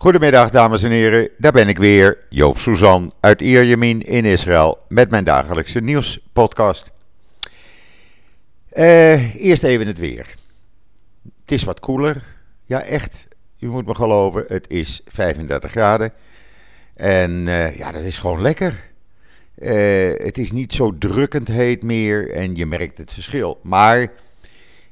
Goedemiddag 0.00 0.50
dames 0.50 0.82
en 0.82 0.90
heren, 0.90 1.30
daar 1.38 1.52
ben 1.52 1.68
ik 1.68 1.78
weer, 1.78 2.18
Joop 2.28 2.58
Suzan 2.58 3.12
uit 3.20 3.40
Ierjemien 3.40 4.02
in 4.02 4.24
Israël 4.24 4.78
met 4.88 5.10
mijn 5.10 5.24
dagelijkse 5.24 5.80
nieuwspodcast. 5.80 6.90
Uh, 8.72 9.34
eerst 9.34 9.64
even 9.64 9.86
het 9.86 9.98
weer. 9.98 10.34
Het 11.40 11.52
is 11.52 11.64
wat 11.64 11.80
koeler, 11.80 12.22
ja 12.64 12.82
echt, 12.82 13.28
u 13.58 13.66
moet 13.66 13.86
me 13.86 13.94
geloven, 13.94 14.44
het 14.46 14.70
is 14.70 15.00
35 15.06 15.70
graden. 15.70 16.12
En 16.94 17.46
uh, 17.46 17.76
ja, 17.76 17.92
dat 17.92 18.02
is 18.02 18.18
gewoon 18.18 18.42
lekker. 18.42 18.90
Uh, 19.56 20.10
het 20.14 20.38
is 20.38 20.52
niet 20.52 20.74
zo 20.74 20.98
drukkend 20.98 21.48
heet 21.48 21.82
meer 21.82 22.30
en 22.30 22.54
je 22.54 22.66
merkt 22.66 22.98
het 22.98 23.12
verschil. 23.12 23.60
Maar 23.62 24.12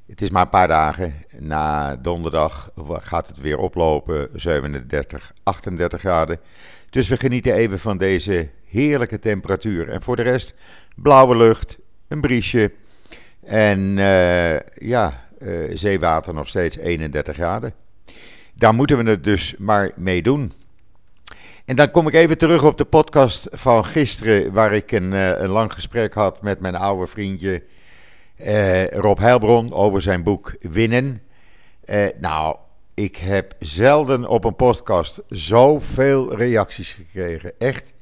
het 0.07 0.23
is 0.23 0.31
maar 0.31 0.43
een 0.43 0.49
paar 0.49 0.69
dagen. 0.69 1.15
Na 1.39 1.97
donderdag 1.97 2.71
gaat 2.89 3.27
het 3.27 3.41
weer 3.41 3.59
oplopen, 3.59 4.29
37, 4.35 5.33
38 5.43 6.01
graden. 6.01 6.39
Dus 6.91 7.09
we 7.09 7.17
genieten 7.17 7.55
even 7.55 7.79
van 7.79 7.99
deze 7.99 8.51
heerlijke 8.65 9.19
temperatuur. 9.19 9.89
En 9.89 10.03
voor 10.03 10.17
de 10.17 10.23
rest, 10.23 10.55
blauwe 10.95 11.37
lucht, 11.37 11.79
een 12.09 12.21
briesje. 12.21 12.73
En 13.45 13.97
uh, 13.97 14.59
ja, 14.61 15.27
uh, 15.39 15.77
zeewater 15.77 16.35
nog 16.35 16.49
steeds 16.49 16.77
31 16.77 17.35
graden. 17.35 17.73
Daar 18.55 18.75
moeten 18.75 19.05
we 19.05 19.11
het 19.11 19.25
dus 19.25 19.55
maar 19.59 19.91
mee 19.97 20.23
doen. 20.23 20.53
En 21.65 21.77
dan 21.77 21.91
kom 21.91 22.07
ik 22.07 22.15
even 22.15 22.39
terug 22.39 22.65
op 22.65 22.79
de 22.79 22.85
podcast 22.85 23.49
van 23.51 23.85
gisteren, 23.85 24.53
waar 24.53 24.73
ik 24.73 24.93
een, 24.93 25.13
uh, 25.13 25.29
een 25.29 25.49
lang 25.49 25.73
gesprek 25.73 26.15
had 26.15 26.43
met 26.43 26.61
mijn 26.61 26.77
oude 26.77 27.07
vriendje 27.07 27.63
uh, 28.45 28.87
Rob 28.87 29.19
Heilbron 29.19 29.73
over 29.73 30.03
zijn 30.03 30.23
boek 30.23 30.57
Winnen. 30.61 31.23
Uh, 31.85 32.07
nou, 32.21 32.57
ik 32.95 33.17
heb 33.17 33.55
zelden 33.59 34.29
op 34.29 34.45
een 34.45 34.57
podcast 34.57 35.23
zoveel 35.29 36.37
reacties 36.37 36.93
gekregen. 36.93 37.53
Echt. 37.59 37.95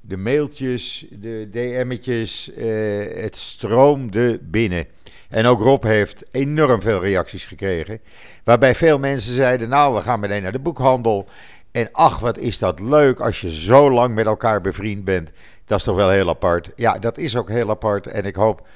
De 0.00 0.16
mailtjes, 0.16 1.06
de 1.10 1.48
DM'tjes, 1.50 2.50
uh, 2.56 3.22
het 3.22 3.36
stroomde 3.36 4.38
binnen. 4.42 4.86
En 5.28 5.46
ook 5.46 5.60
Rob 5.60 5.82
heeft 5.82 6.24
enorm 6.30 6.80
veel 6.80 7.00
reacties 7.00 7.44
gekregen. 7.44 8.00
Waarbij 8.44 8.74
veel 8.74 8.98
mensen 8.98 9.34
zeiden: 9.34 9.68
Nou, 9.68 9.94
we 9.94 10.02
gaan 10.02 10.20
meteen 10.20 10.42
naar 10.42 10.52
de 10.52 10.60
boekhandel. 10.60 11.28
En 11.72 11.88
ach, 11.92 12.18
wat 12.18 12.38
is 12.38 12.58
dat 12.58 12.80
leuk 12.80 13.20
als 13.20 13.40
je 13.40 13.50
zo 13.50 13.90
lang 13.90 14.14
met 14.14 14.26
elkaar 14.26 14.60
bevriend 14.60 15.04
bent. 15.04 15.32
Dat 15.64 15.78
is 15.78 15.84
toch 15.84 15.96
wel 15.96 16.10
heel 16.10 16.28
apart. 16.28 16.70
Ja, 16.76 16.98
dat 16.98 17.18
is 17.18 17.36
ook 17.36 17.48
heel 17.48 17.70
apart. 17.70 18.06
En 18.06 18.24
ik 18.24 18.34
hoop 18.34 18.66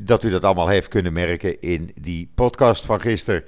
dat 0.00 0.24
u 0.24 0.30
dat 0.30 0.44
allemaal 0.44 0.68
heeft 0.68 0.88
kunnen 0.88 1.12
merken 1.12 1.60
in 1.60 1.90
die 2.00 2.30
podcast 2.34 2.84
van 2.84 3.00
gisteren. 3.00 3.44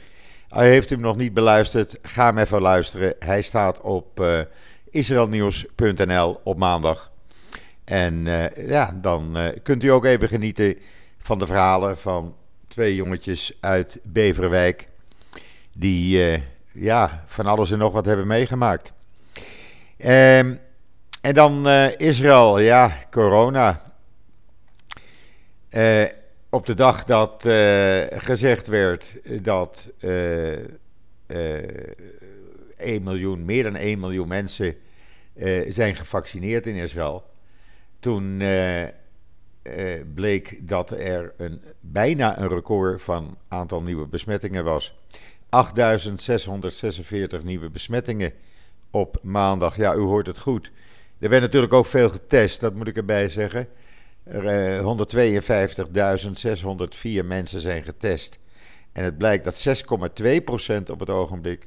Heeft 0.48 0.90
u 0.90 0.94
hem 0.94 1.04
nog 1.04 1.16
niet 1.16 1.34
beluisterd? 1.34 1.98
Ga 2.02 2.26
hem 2.26 2.38
even 2.38 2.60
luisteren. 2.60 3.14
Hij 3.18 3.42
staat 3.42 3.80
op 3.80 4.20
uh, 4.20 4.40
israelnieuws.nl 4.90 6.40
op 6.44 6.58
maandag. 6.58 7.12
En 7.84 8.26
uh, 8.26 8.68
ja, 8.68 8.98
dan 9.00 9.36
kunt 9.62 9.82
u 9.82 9.88
ook 9.88 10.04
even 10.04 10.28
genieten 10.28 10.76
van 11.18 11.38
de 11.38 11.46
verhalen 11.46 11.98
van 11.98 12.34
twee 12.68 12.94
jongetjes 12.94 13.56
uit 13.60 13.98
Beverwijk. 14.02 14.88
Die 15.72 16.40
ja, 16.72 17.24
van 17.26 17.46
alles 17.46 17.70
en 17.70 17.78
nog 17.78 17.92
wat 17.92 18.06
hebben 18.06 18.26
meegemaakt. 18.26 18.92
Um, 19.98 20.60
en 21.20 21.34
dan 21.34 21.68
Israël, 21.96 22.58
ja, 22.58 22.98
corona. 23.10 23.85
Uh, 25.76 26.04
op 26.50 26.66
de 26.66 26.74
dag 26.74 27.04
dat 27.04 27.44
uh, 27.44 28.02
gezegd 28.08 28.66
werd 28.66 29.14
dat 29.42 29.88
uh, 30.00 30.52
1 32.76 33.02
miljoen, 33.02 33.44
meer 33.44 33.62
dan 33.62 33.76
1 33.76 34.00
miljoen 34.00 34.28
mensen 34.28 34.74
zijn 35.68 35.94
gevaccineerd 35.94 36.66
in 36.66 36.74
Israël. 36.74 37.24
Toen 38.00 38.42
bleek 40.14 40.68
dat 40.68 40.90
er 40.90 41.34
een, 41.36 41.60
bijna 41.80 42.38
een 42.38 42.48
record 42.48 43.02
van 43.02 43.38
aantal 43.48 43.82
nieuwe 43.82 44.06
besmettingen 44.06 44.64
was. 44.64 44.94
8.646 47.38 47.42
nieuwe 47.42 47.70
besmettingen 47.70 48.32
op 48.90 49.18
maandag. 49.22 49.76
Ja, 49.76 49.94
u 49.94 50.00
hoort 50.00 50.26
het 50.26 50.38
goed. 50.38 50.70
Er 51.18 51.28
werd 51.28 51.42
natuurlijk 51.42 51.72
ook 51.72 51.86
veel 51.86 52.08
getest, 52.08 52.60
dat 52.60 52.74
moet 52.74 52.88
ik 52.88 52.96
erbij 52.96 53.28
zeggen. 53.28 53.68
152.604 54.30 54.32
mensen 57.24 57.60
zijn 57.60 57.82
getest. 57.82 58.38
En 58.92 59.04
het 59.04 59.18
blijkt 59.18 59.44
dat 59.44 59.66
6,2% 59.66 60.82
op 60.90 61.00
het 61.00 61.10
ogenblik 61.10 61.66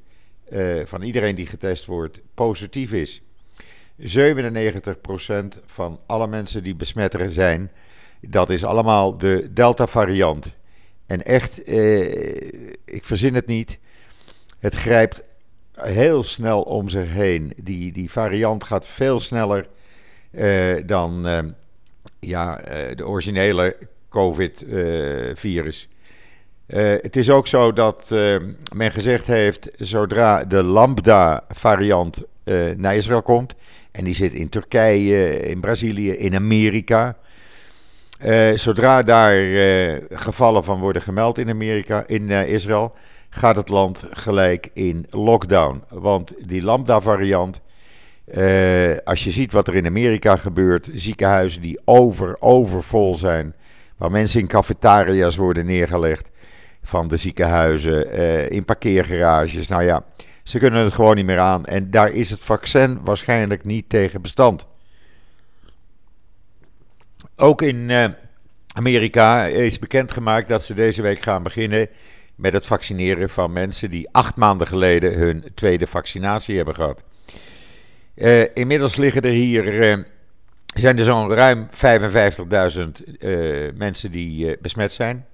uh, 0.49 0.85
van 0.85 1.01
iedereen 1.01 1.35
die 1.35 1.47
getest 1.47 1.85
wordt 1.85 2.21
positief 2.33 2.91
is. 2.91 3.21
97% 4.01 4.05
van 5.65 5.99
alle 6.05 6.27
mensen 6.27 6.63
die 6.63 6.75
besmet 6.75 7.17
zijn, 7.29 7.71
dat 8.21 8.49
is 8.49 8.63
allemaal 8.63 9.17
de 9.17 9.49
Delta-variant. 9.53 10.55
En 11.05 11.23
echt, 11.23 11.69
uh, 11.69 12.41
ik 12.85 13.05
verzin 13.05 13.33
het 13.33 13.47
niet, 13.47 13.79
het 14.59 14.75
grijpt 14.75 15.23
heel 15.73 16.23
snel 16.23 16.61
om 16.61 16.89
zich 16.89 17.09
heen. 17.09 17.53
Die, 17.63 17.91
die 17.91 18.11
variant 18.11 18.63
gaat 18.63 18.87
veel 18.87 19.19
sneller 19.19 19.67
uh, 20.31 20.75
dan 20.85 21.27
ja, 22.19 22.59
eh, 22.59 22.95
de 22.95 23.07
originele 23.07 23.77
COVID-virus. 24.09 25.87
Uh, 26.67 26.77
het 27.01 27.15
is 27.15 27.29
ook 27.29 27.47
zo 27.47 27.73
dat 27.73 28.09
men 28.75 28.91
gezegd 28.91 29.27
heeft, 29.27 29.69
zodra 29.75 30.43
de 30.43 30.63
Lambda-variant 30.63 32.23
naar 32.77 32.95
Israël 32.95 33.21
komt, 33.21 33.55
en 33.91 34.03
die 34.03 34.15
zit 34.15 34.33
in 34.33 34.49
Turkije, 34.49 35.39
in 35.39 35.59
Brazilië, 35.59 36.11
in 36.11 36.35
Amerika, 36.35 37.17
zodra 38.55 39.03
daar 39.03 39.35
gevallen 40.09 40.63
van 40.63 40.79
worden 40.79 41.01
gemeld 41.01 41.37
in 41.37 41.49
Amerika, 41.49 42.03
in 42.07 42.29
Israël, 42.29 42.93
gaat 43.29 43.55
het 43.55 43.69
land 43.69 44.03
gelijk 44.09 44.69
in 44.73 45.05
lockdown. 45.09 45.83
Want 45.89 46.33
die 46.39 46.63
Lambda-variant 46.63 47.61
uh, 48.37 48.97
als 49.03 49.23
je 49.23 49.31
ziet 49.31 49.53
wat 49.53 49.67
er 49.67 49.75
in 49.75 49.85
Amerika 49.85 50.35
gebeurt, 50.35 50.89
ziekenhuizen 50.93 51.61
die 51.61 51.79
over, 51.85 52.35
overvol 52.39 53.15
zijn, 53.15 53.55
waar 53.97 54.11
mensen 54.11 54.39
in 54.39 54.47
cafetaria's 54.47 55.35
worden 55.35 55.65
neergelegd 55.65 56.29
van 56.81 57.07
de 57.07 57.17
ziekenhuizen, 57.17 58.19
uh, 58.19 58.49
in 58.49 58.65
parkeergarages. 58.65 59.67
Nou 59.67 59.83
ja, 59.83 60.05
ze 60.43 60.59
kunnen 60.59 60.83
het 60.83 60.93
gewoon 60.93 61.15
niet 61.15 61.25
meer 61.25 61.39
aan. 61.39 61.65
En 61.65 61.91
daar 61.91 62.11
is 62.11 62.29
het 62.29 62.39
vaccin 62.39 62.99
waarschijnlijk 63.03 63.65
niet 63.65 63.89
tegen 63.89 64.21
bestand. 64.21 64.67
Ook 67.35 67.61
in 67.61 67.89
uh, 67.89 68.05
Amerika 68.73 69.45
is 69.45 69.79
bekendgemaakt 69.79 70.47
dat 70.47 70.63
ze 70.63 70.73
deze 70.73 71.01
week 71.01 71.21
gaan 71.21 71.43
beginnen 71.43 71.87
met 72.35 72.53
het 72.53 72.65
vaccineren 72.65 73.29
van 73.29 73.53
mensen 73.53 73.89
die 73.89 74.09
acht 74.11 74.35
maanden 74.35 74.67
geleden 74.67 75.13
hun 75.13 75.45
tweede 75.55 75.87
vaccinatie 75.87 76.55
hebben 76.55 76.75
gehad. 76.75 77.03
Uh, 78.19 78.43
inmiddels 78.53 78.95
liggen 78.95 79.21
er 79.21 79.31
hier, 79.31 79.97
uh, 79.97 80.03
zijn 80.73 80.97
er 80.97 81.05
zo'n 81.05 81.29
ruim 81.33 81.67
55.000 81.69 83.15
uh, 83.19 83.71
mensen 83.75 84.11
die 84.11 84.57
besmet 84.61 84.93
zijn. 84.93 85.25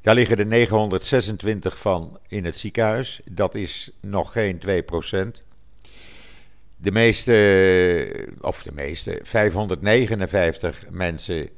Daar 0.00 0.14
liggen 0.14 0.36
er 0.36 0.46
926 0.46 1.78
van 1.78 2.18
in 2.28 2.44
het 2.44 2.56
ziekenhuis. 2.56 3.20
Dat 3.24 3.54
is 3.54 3.90
nog 4.00 4.32
geen 4.32 4.60
2%. 5.38 5.42
De 6.76 6.92
meeste, 6.92 8.26
of 8.40 8.62
de 8.62 8.72
meeste, 8.72 9.20
559 9.22 10.84
mensen, 10.90 11.48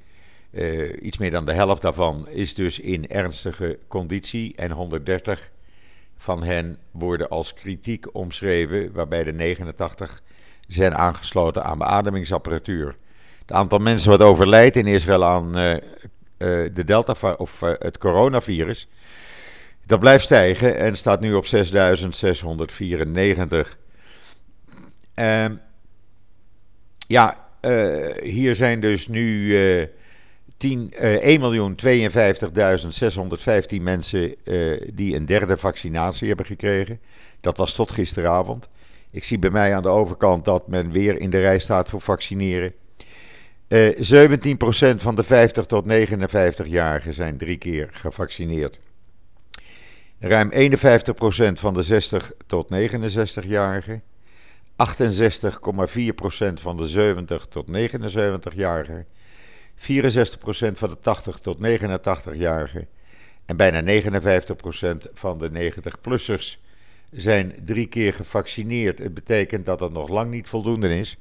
iets 1.00 1.18
meer 1.18 1.30
dan 1.30 1.46
de 1.46 1.52
helft 1.52 1.82
daarvan, 1.82 2.28
is 2.28 2.54
dus 2.54 2.78
in 2.78 3.08
ernstige 3.08 3.78
conditie. 3.88 4.52
En 4.56 4.70
130 4.70 5.50
van 6.16 6.42
hen 6.42 6.78
worden 6.90 7.28
als 7.28 7.52
kritiek 7.52 8.14
omschreven, 8.14 8.92
waarbij 8.92 9.24
de 9.24 9.32
89 9.32 10.22
zijn 10.66 10.94
aangesloten 10.94 11.64
aan 11.64 11.78
beademingsapparatuur. 11.78 12.96
Het 13.40 13.52
aantal 13.52 13.78
mensen 13.78 14.10
wat 14.10 14.22
overlijdt 14.22 14.76
in 14.76 14.86
Israël 14.86 15.24
aan 15.24 15.58
uh, 15.58 15.72
uh, 15.72 15.78
de 16.72 16.84
Delta 16.84 17.34
of 17.36 17.62
uh, 17.62 17.70
het 17.78 17.98
coronavirus, 17.98 18.88
dat 19.86 20.00
blijft 20.00 20.24
stijgen 20.24 20.76
en 20.76 20.96
staat 20.96 21.20
nu 21.20 21.34
op 21.34 21.44
6.694. 21.44 21.50
Ehm, 25.14 25.54
ja, 27.06 27.42
hier 28.22 28.54
zijn 28.54 28.80
dus 28.80 29.08
nu 29.08 29.56
10, 30.56 30.92
1.052.615 30.92 30.98
mensen 33.80 34.34
die 34.94 35.16
een 35.16 35.26
derde 35.26 35.56
vaccinatie 35.56 36.28
hebben 36.28 36.46
gekregen. 36.46 37.00
Dat 37.40 37.56
was 37.56 37.74
tot 37.74 37.92
gisteravond. 37.92 38.68
Ik 39.14 39.24
zie 39.24 39.38
bij 39.38 39.50
mij 39.50 39.74
aan 39.74 39.82
de 39.82 39.88
overkant 39.88 40.44
dat 40.44 40.68
men 40.68 40.92
weer 40.92 41.20
in 41.20 41.30
de 41.30 41.40
rij 41.40 41.58
staat 41.58 41.88
voor 41.88 42.00
vaccineren. 42.00 42.74
Uh, 43.68 43.88
eh, 43.88 44.28
17% 44.28 45.02
van 45.02 45.14
de 45.14 45.22
50 45.22 45.66
tot 45.66 45.86
59-jarigen 45.86 47.14
zijn 47.14 47.36
drie 47.36 47.58
keer 47.58 47.88
gevaccineerd. 47.92 48.80
Ruim 50.18 50.50
51% 50.52 51.52
van 51.52 51.74
de 51.74 51.82
60 51.82 52.32
tot 52.46 52.68
69-jarigen. 52.72 54.02
68,4% 54.76 56.60
van 56.60 56.76
de 56.76 56.88
70 56.88 57.46
tot 57.46 57.66
79-jarigen. 57.66 59.06
64% 59.76 60.72
van 60.72 60.88
de 60.88 60.98
80 61.00 61.38
tot 61.38 61.58
89-jarigen. 61.58 62.88
En 63.46 63.56
bijna 63.56 64.02
59% 64.02 65.12
van 65.12 65.38
de 65.38 65.72
90-plussers 65.72 66.63
zijn 67.14 67.54
drie 67.64 67.86
keer 67.86 68.14
gevaccineerd. 68.14 68.98
Het 68.98 69.14
betekent 69.14 69.64
dat 69.66 69.78
dat 69.78 69.92
nog 69.92 70.08
lang 70.08 70.30
niet 70.30 70.48
voldoende 70.48 70.98
is. 70.98 71.18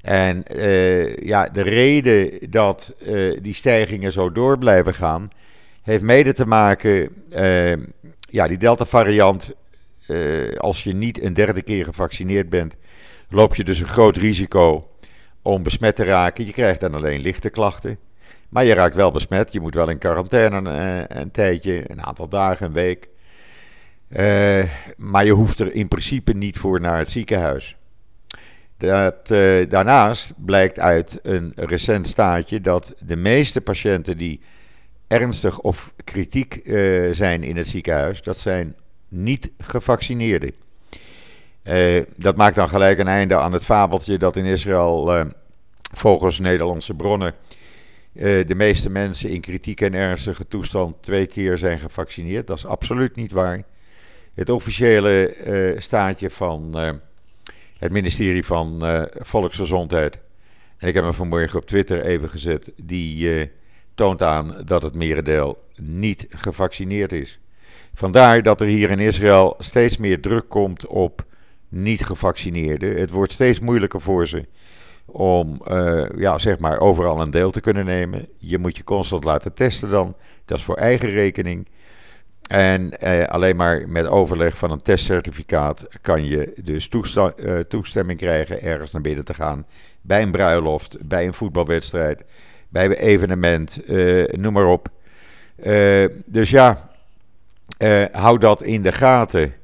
En 0.00 0.44
uh, 0.56 1.16
ja, 1.16 1.48
de 1.48 1.62
reden 1.62 2.50
dat 2.50 2.94
uh, 3.02 3.38
die 3.42 3.54
stijgingen 3.54 4.12
zo 4.12 4.32
door 4.32 4.58
blijven 4.58 4.94
gaan, 4.94 5.28
heeft 5.82 6.02
mede 6.02 6.32
te 6.32 6.46
maken, 6.46 7.08
uh, 7.38 7.76
ja, 8.30 8.48
die 8.48 8.58
Delta-variant, 8.58 9.52
als 10.56 10.84
je 10.84 10.94
niet 10.94 11.22
een 11.22 11.34
derde 11.34 11.62
keer 11.62 11.84
gevaccineerd 11.84 12.48
bent, 12.48 12.76
loop 13.28 13.54
je 13.54 13.64
dus 13.64 13.78
een 13.78 13.86
groot 13.86 14.16
risico 14.16 14.90
om 15.42 15.62
besmet 15.62 15.96
te 15.96 16.04
raken. 16.04 16.46
Je 16.46 16.52
krijgt 16.52 16.80
dan 16.80 16.94
alleen 16.94 17.20
lichte 17.20 17.50
klachten. 17.50 17.98
Maar 18.48 18.64
je 18.64 18.74
raakt 18.74 18.94
wel 18.94 19.10
besmet. 19.10 19.52
Je 19.52 19.60
moet 19.60 19.74
wel 19.74 19.88
in 19.88 19.98
quarantaine 19.98 20.56
een, 20.56 21.20
een 21.20 21.30
tijdje, 21.30 21.90
een 21.90 22.02
aantal 22.02 22.28
dagen, 22.28 22.66
een 22.66 22.72
week. 22.72 23.08
Uh, 24.08 24.64
maar 24.96 25.24
je 25.24 25.32
hoeft 25.32 25.60
er 25.60 25.74
in 25.74 25.88
principe 25.88 26.32
niet 26.32 26.58
voor 26.58 26.80
naar 26.80 26.98
het 26.98 27.10
ziekenhuis. 27.10 27.76
Dat, 28.76 29.30
uh, 29.30 29.68
daarnaast 29.68 30.32
blijkt 30.36 30.78
uit 30.78 31.18
een 31.22 31.52
recent 31.56 32.06
staatje 32.06 32.60
dat 32.60 32.94
de 32.98 33.16
meeste 33.16 33.60
patiënten 33.60 34.18
die 34.18 34.40
ernstig 35.08 35.58
of 35.58 35.92
kritiek 36.04 36.60
uh, 36.64 37.12
zijn 37.12 37.42
in 37.42 37.56
het 37.56 37.68
ziekenhuis, 37.68 38.22
dat 38.22 38.38
zijn 38.38 38.76
niet 39.08 39.50
gevaccineerden. 39.58 40.52
dat 42.16 42.36
maakt 42.36 42.56
dan 42.56 42.68
gelijk 42.68 42.98
een 42.98 43.08
einde 43.08 43.36
aan 43.36 43.52
het 43.52 43.64
fabeltje 43.64 44.18
dat 44.18 44.36
in 44.36 44.44
Israël 44.44 45.24
volgens 45.92 46.38
Nederlandse 46.38 46.94
bronnen 46.94 47.34
de 48.12 48.54
meeste 48.56 48.90
mensen 48.90 49.30
in 49.30 49.40
kritiek 49.40 49.80
en 49.80 49.94
ernstige 49.94 50.48
toestand 50.48 51.02
twee 51.02 51.26
keer 51.26 51.58
zijn 51.58 51.78
gevaccineerd. 51.78 52.46
Dat 52.46 52.56
is 52.56 52.66
absoluut 52.66 53.16
niet 53.16 53.32
waar. 53.32 53.62
Het 54.36 54.50
officiële 54.50 55.36
uh, 55.46 55.80
staatje 55.80 56.30
van 56.30 56.72
uh, 56.74 56.90
het 57.78 57.92
ministerie 57.92 58.44
van 58.44 58.78
uh, 58.82 59.02
Volksgezondheid. 59.12 60.18
En 60.78 60.88
ik 60.88 60.94
heb 60.94 61.04
hem 61.04 61.12
vanmorgen 61.12 61.58
op 61.58 61.66
Twitter 61.66 62.04
even 62.04 62.28
gezet. 62.28 62.72
Die 62.82 63.50
toont 63.94 64.22
aan 64.22 64.62
dat 64.64 64.82
het 64.82 64.94
merendeel 64.94 65.62
niet 65.82 66.26
gevaccineerd 66.30 67.12
is. 67.12 67.40
Vandaar 67.94 68.42
dat 68.42 68.60
er 68.60 68.66
hier 68.66 68.90
in 68.90 68.98
Israël 68.98 69.54
steeds 69.58 69.96
meer 69.96 70.20
druk 70.20 70.48
komt 70.48 70.86
op 70.86 71.24
niet-gevaccineerden. 71.68 72.96
Het 72.96 73.10
wordt 73.10 73.32
steeds 73.32 73.60
moeilijker 73.60 74.00
voor 74.00 74.26
ze 74.26 74.44
om 75.06 75.62
ja, 76.16 76.38
zeg 76.38 76.58
maar 76.58 76.80
overal 76.80 77.20
een 77.20 77.30
deel 77.30 77.50
te 77.50 77.60
kunnen 77.60 77.84
nemen. 77.84 78.28
Je 78.38 78.58
moet 78.58 78.76
je 78.76 78.84
constant 78.84 79.24
laten 79.24 79.54
testen 79.54 79.90
dan. 79.90 80.16
Dat 80.44 80.58
is 80.58 80.64
voor 80.64 80.76
eigen 80.76 81.10
rekening. 81.10 81.68
En 82.46 82.98
eh, 83.00 83.24
alleen 83.24 83.56
maar 83.56 83.88
met 83.88 84.06
overleg 84.06 84.58
van 84.58 84.70
een 84.70 84.82
testcertificaat 84.82 85.86
kan 86.00 86.24
je 86.24 86.52
dus 86.62 86.88
eh, 86.88 87.58
toestemming 87.58 88.18
krijgen 88.18 88.62
ergens 88.62 88.92
naar 88.92 89.02
binnen 89.02 89.24
te 89.24 89.34
gaan. 89.34 89.66
Bij 90.00 90.22
een 90.22 90.30
bruiloft, 90.30 90.96
bij 91.00 91.26
een 91.26 91.34
voetbalwedstrijd, 91.34 92.24
bij 92.68 92.84
een 92.84 92.92
evenement, 92.92 93.84
eh, 93.84 94.24
noem 94.24 94.52
maar 94.52 94.66
op. 94.66 94.88
Eh, 95.56 96.04
dus 96.26 96.50
ja, 96.50 96.90
hou 98.12 98.38
dat 98.38 98.62
in 98.62 98.82
de 98.82 98.92
gaten. 98.92 99.54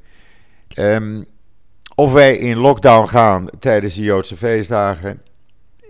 Um, 0.79 1.26
of 1.94 2.12
wij 2.12 2.37
in 2.37 2.56
lockdown 2.56 3.06
gaan 3.06 3.49
tijdens 3.58 3.94
de 3.94 4.02
Joodse 4.02 4.37
feestdagen, 4.37 5.23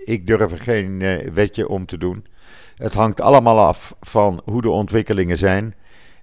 ik 0.05 0.27
durf 0.27 0.50
er 0.50 0.59
geen 0.59 1.03
wetje 1.33 1.69
om 1.69 1.87
te 1.87 1.99
doen. 1.99 2.27
Het 2.77 2.94
hangt 2.94 3.21
allemaal 3.21 3.59
af 3.59 3.94
van 4.00 4.43
hoe 4.44 4.62
de 4.62 4.71
ontwikkelingen 4.71 5.39
zijn. 5.39 5.75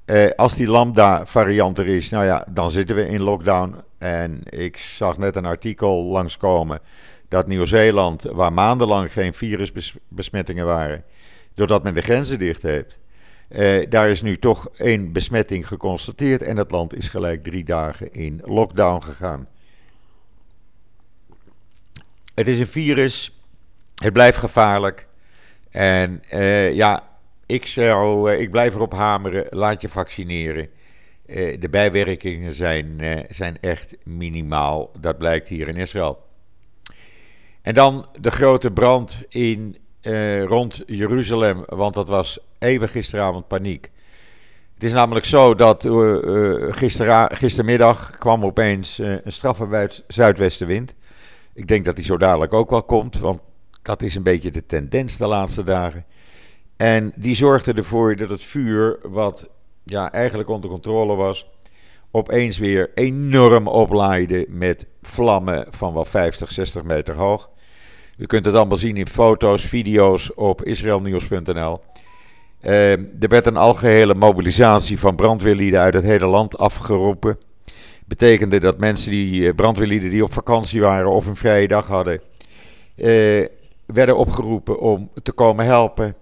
Uh, 0.09 0.29
als 0.35 0.55
die 0.55 0.67
lambda-variant 0.67 1.77
er 1.77 1.87
is, 1.87 2.09
nou 2.09 2.25
ja, 2.25 2.45
dan 2.49 2.71
zitten 2.71 2.95
we 2.95 3.07
in 3.07 3.21
lockdown. 3.21 3.75
En 3.97 4.41
ik 4.49 4.77
zag 4.77 5.17
net 5.17 5.35
een 5.35 5.45
artikel 5.45 6.03
langskomen 6.03 6.79
dat 7.27 7.47
Nieuw-Zeeland, 7.47 8.23
waar 8.23 8.53
maandenlang 8.53 9.11
geen 9.11 9.33
virusbesmettingen 9.33 10.65
waren, 10.65 11.03
doordat 11.53 11.83
men 11.83 11.93
de 11.93 12.01
grenzen 12.01 12.39
dicht 12.39 12.61
heeft, 12.61 12.99
uh, 13.49 13.85
daar 13.89 14.09
is 14.09 14.21
nu 14.21 14.37
toch 14.37 14.69
één 14.77 15.11
besmetting 15.11 15.67
geconstateerd 15.67 16.41
en 16.41 16.57
het 16.57 16.71
land 16.71 16.95
is 16.95 17.07
gelijk 17.07 17.43
drie 17.43 17.63
dagen 17.63 18.13
in 18.13 18.41
lockdown 18.43 19.03
gegaan. 19.03 19.47
Het 22.35 22.47
is 22.47 22.59
een 22.59 22.67
virus, 22.67 23.39
het 23.95 24.13
blijft 24.13 24.37
gevaarlijk. 24.37 25.07
En 25.69 26.23
uh, 26.33 26.73
ja, 26.73 27.08
ik, 27.49 27.65
eh, 27.75 28.39
ik 28.39 28.51
blijf 28.51 28.75
erop 28.75 28.93
hameren, 28.93 29.45
laat 29.49 29.81
je 29.81 29.89
vaccineren. 29.89 30.69
Eh, 31.25 31.59
de 31.59 31.69
bijwerkingen 31.69 32.51
zijn, 32.51 32.99
eh, 32.99 33.23
zijn 33.29 33.57
echt 33.61 33.97
minimaal. 34.03 34.91
Dat 34.99 35.17
blijkt 35.17 35.47
hier 35.47 35.67
in 35.67 35.75
Israël. 35.75 36.27
En 37.61 37.73
dan 37.73 38.05
de 38.21 38.31
grote 38.31 38.71
brand 38.71 39.25
in, 39.29 39.77
rond 40.45 40.83
Jeruzalem, 40.85 41.63
want 41.65 41.93
dat 41.93 42.07
was 42.07 42.39
even 42.59 42.89
gisteravond 42.89 43.47
paniek. 43.47 43.91
Het 44.73 44.83
is 44.83 44.93
namelijk 44.93 45.25
zo 45.25 45.55
dat 45.55 45.87
gister, 46.69 47.29
gistermiddag 47.35 48.09
kwam 48.09 48.45
opeens 48.45 48.97
een 48.97 49.21
straffe 49.25 49.91
zuidwestenwind. 50.07 50.95
Ik 51.53 51.67
denk 51.67 51.85
dat 51.85 51.95
die 51.95 52.05
zo 52.05 52.17
dadelijk 52.17 52.53
ook 52.53 52.69
wel 52.69 52.83
komt, 52.83 53.19
want 53.19 53.41
dat 53.81 54.01
is 54.01 54.15
een 54.15 54.23
beetje 54.23 54.51
de 54.51 54.65
tendens 54.65 55.17
de 55.17 55.27
laatste 55.27 55.63
dagen. 55.63 56.05
En 56.79 57.13
die 57.15 57.35
zorgde 57.35 57.73
ervoor 57.73 58.15
dat 58.15 58.29
het 58.29 58.43
vuur, 58.43 58.99
wat 59.03 59.49
ja, 59.83 60.11
eigenlijk 60.11 60.49
onder 60.49 60.69
controle 60.69 61.15
was, 61.15 61.49
opeens 62.11 62.57
weer 62.57 62.91
enorm 62.95 63.67
oplaaide 63.67 64.45
met 64.49 64.85
vlammen 65.01 65.65
van 65.69 65.93
wel 65.93 66.05
50, 66.05 66.51
60 66.51 66.83
meter 66.83 67.15
hoog. 67.15 67.49
U 68.17 68.25
kunt 68.25 68.45
het 68.45 68.55
allemaal 68.55 68.77
zien 68.77 68.97
in 68.97 69.07
foto's, 69.07 69.63
video's 69.63 70.31
op 70.35 70.63
israelnieuws.nl. 70.63 71.79
Uh, 72.61 72.91
er 72.91 73.27
werd 73.29 73.45
een 73.45 73.57
algehele 73.57 74.15
mobilisatie 74.15 74.99
van 74.99 75.15
brandweerlieden 75.15 75.79
uit 75.79 75.93
het 75.93 76.03
hele 76.03 76.27
land 76.27 76.57
afgeroepen. 76.57 77.37
Betekende 78.05 78.59
dat 78.59 78.79
mensen 78.79 79.11
die 79.11 79.47
eh, 79.47 79.55
brandweerlieden 79.55 80.09
die 80.09 80.23
op 80.23 80.33
vakantie 80.33 80.81
waren 80.81 81.11
of 81.11 81.27
een 81.27 81.35
vrije 81.35 81.67
dag 81.67 81.87
hadden, 81.87 82.21
uh, 82.95 83.45
werden 83.85 84.17
opgeroepen 84.17 84.79
om 84.79 85.09
te 85.23 85.31
komen 85.31 85.65
helpen. 85.65 86.15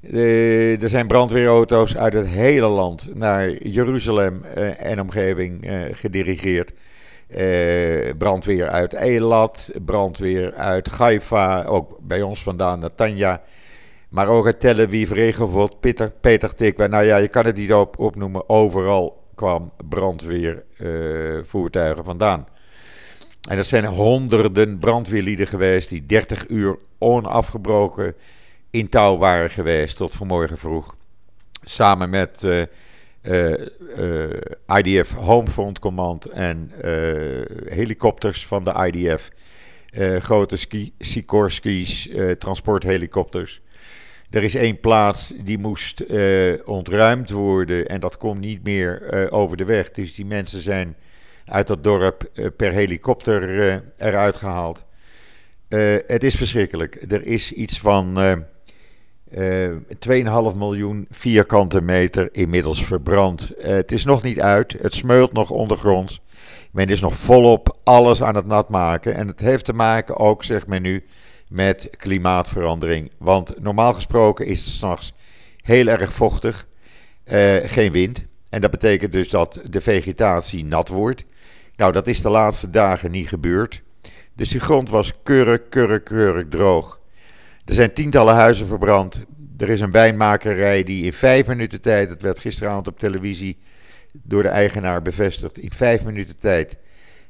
Er 0.00 0.88
zijn 0.88 1.06
brandweerauto's 1.06 1.96
uit 1.96 2.12
het 2.12 2.26
hele 2.26 2.66
land 2.66 3.14
naar 3.14 3.52
Jeruzalem 3.52 4.42
uh, 4.56 4.84
en 4.84 5.00
omgeving 5.00 5.66
uh, 5.66 5.80
gedirigeerd. 5.92 6.72
Uh, 7.36 8.10
brandweer 8.18 8.68
uit 8.68 8.94
Eilat, 8.94 9.70
brandweer 9.84 10.54
uit 10.54 10.88
Haifa, 10.88 11.64
ook 11.64 11.98
bij 12.00 12.22
ons 12.22 12.42
vandaan 12.42 12.90
Tanja. 12.94 13.42
Maar 14.08 14.28
ook 14.28 14.46
uit 14.46 14.60
Tel 14.60 14.78
Aviv, 14.78 15.10
Regenvot, 15.10 15.80
Peter, 15.80 16.12
Peter 16.20 16.54
Tikwa. 16.54 16.86
Nou 16.86 17.04
ja, 17.04 17.16
je 17.16 17.28
kan 17.28 17.44
het 17.44 17.56
niet 17.56 17.72
op, 17.72 17.98
opnoemen. 17.98 18.48
Overal 18.48 19.22
kwam 19.34 19.72
brandweervoertuigen 19.88 22.04
vandaan. 22.04 22.46
En 23.48 23.56
dat 23.56 23.66
zijn 23.66 23.86
honderden 23.86 24.78
brandweerlieden 24.78 25.46
geweest 25.46 25.88
die 25.88 26.06
30 26.06 26.48
uur 26.48 26.76
onafgebroken 26.98 28.14
in 28.70 28.88
touw 28.88 29.16
waren 29.16 29.50
geweest 29.50 29.96
tot 29.96 30.14
vanmorgen 30.14 30.58
vroeg. 30.58 30.96
Samen 31.62 32.10
met 32.10 32.42
uh, 32.42 32.62
uh, 33.22 33.54
uh, 33.98 34.30
IDF 34.76 35.12
Homefront 35.12 35.78
Command 35.78 36.26
en 36.26 36.72
helikopters 37.64 38.46
van 38.46 38.64
de 38.64 38.90
IDF. 38.92 39.30
grote 40.18 40.56
ski, 40.56 40.94
Sikorskis, 40.98 42.08
transporthelikopters. 42.38 43.60
Er 44.30 44.42
is 44.42 44.54
één 44.54 44.80
plaats 44.80 45.34
die 45.44 45.58
moest 45.58 46.04
ontruimd 46.64 47.30
worden 47.30 47.86
en 47.86 48.00
dat 48.00 48.16
komt 48.16 48.40
niet 48.40 48.64
meer 48.64 49.28
over 49.30 49.56
de 49.56 49.64
weg. 49.64 49.90
Dus 49.90 50.14
die 50.14 50.26
mensen 50.26 50.60
zijn 50.60 50.96
uit 51.44 51.66
dat 51.66 51.84
dorp 51.84 52.30
per 52.56 52.72
helikopter 52.72 53.82
eruit 53.96 54.36
gehaald. 54.36 54.84
het 56.06 56.24
is 56.24 56.34
verschrikkelijk. 56.34 57.12
Er 57.12 57.26
is 57.26 57.52
iets 57.52 57.78
van 57.78 58.18
2,5 59.30 59.36
eh, 59.36 60.52
miljoen 60.54 61.06
vierkante 61.10 61.80
meter 61.80 62.28
inmiddels 62.32 62.84
verbrand. 62.84 63.52
Uh, 63.58 63.66
het 63.66 63.92
is 63.92 64.04
nog 64.04 64.22
niet 64.22 64.40
uit, 64.40 64.76
het 64.80 64.94
smeult 64.94 65.32
nog 65.32 65.50
ondergronds. 65.50 66.20
Men 66.70 66.88
is 66.88 67.00
nog 67.00 67.16
volop 67.16 67.76
alles 67.84 68.22
aan 68.22 68.34
het 68.34 68.46
nat 68.46 68.68
maken. 68.68 69.14
En 69.14 69.26
het 69.26 69.40
heeft 69.40 69.64
te 69.64 69.72
maken 69.72 70.16
ook, 70.16 70.44
zegt 70.44 70.66
men 70.66 70.82
nu, 70.82 71.04
met 71.48 71.88
klimaatverandering. 71.96 73.12
Want 73.18 73.60
normaal 73.60 73.94
gesproken 73.94 74.46
is 74.46 74.58
het 74.58 74.68
s'nachts 74.68 75.12
heel 75.56 75.86
erg 75.86 76.14
vochtig. 76.14 76.66
Uh, 77.32 77.56
geen 77.64 77.92
wind. 77.92 78.24
En 78.48 78.60
dat 78.60 78.70
betekent 78.70 79.12
dus 79.12 79.28
dat 79.28 79.60
de 79.68 79.80
vegetatie 79.80 80.64
nat 80.64 80.88
wordt. 80.88 81.24
Nou, 81.76 81.92
dat 81.92 82.06
is 82.06 82.22
de 82.22 82.30
laatste 82.30 82.70
dagen 82.70 83.10
niet 83.10 83.28
gebeurd. 83.28 83.82
Dus 84.34 84.48
die 84.48 84.60
grond 84.60 84.90
was 84.90 85.12
keurig, 85.22 85.68
keurig, 85.68 86.02
keurig 86.02 86.48
droog. 86.48 86.99
Er 87.64 87.74
zijn 87.74 87.92
tientallen 87.92 88.34
huizen 88.34 88.66
verbrand. 88.66 89.24
Er 89.58 89.68
is 89.68 89.80
een 89.80 89.92
wijnmakerij 89.92 90.82
die 90.82 91.04
in 91.04 91.12
vijf 91.12 91.46
minuten 91.46 91.80
tijd, 91.80 92.08
het 92.08 92.22
werd 92.22 92.38
gisteravond 92.38 92.86
op 92.86 92.98
televisie 92.98 93.58
door 94.12 94.42
de 94.42 94.48
eigenaar 94.48 95.02
bevestigd, 95.02 95.58
in 95.58 95.70
vijf 95.70 96.04
minuten 96.04 96.36
tijd 96.36 96.76